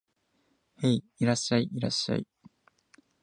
[0.81, 2.25] へい、いらっしゃい、いらっしゃい